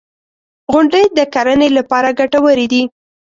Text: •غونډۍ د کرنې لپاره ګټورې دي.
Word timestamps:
•غونډۍ 0.71 1.05
د 1.17 1.19
کرنې 1.33 1.69
لپاره 1.77 2.15
ګټورې 2.19 2.65
دي. 2.71 2.83